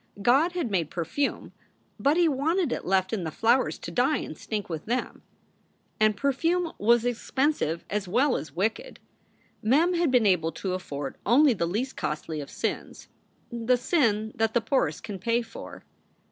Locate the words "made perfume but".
0.71-2.17